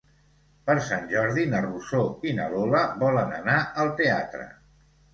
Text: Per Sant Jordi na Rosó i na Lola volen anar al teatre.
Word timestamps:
Per 0.69 0.75
Sant 0.85 1.05
Jordi 1.11 1.43
na 1.51 1.61
Rosó 1.67 2.03
i 2.31 2.35
na 2.41 2.49
Lola 2.57 2.83
volen 3.07 3.39
anar 3.45 3.63
al 3.85 3.97
teatre. 4.05 4.53